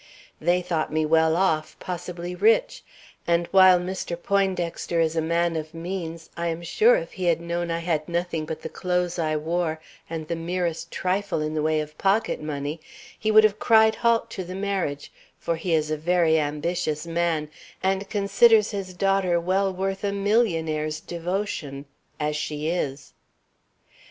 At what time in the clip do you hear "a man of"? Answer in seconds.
5.15-5.75